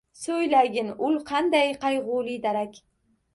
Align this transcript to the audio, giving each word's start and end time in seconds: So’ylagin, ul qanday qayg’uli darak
So’ylagin, 0.19 0.87
ul 1.07 1.17
qanday 1.27 1.75
qayg’uli 1.85 2.39
darak 2.47 2.83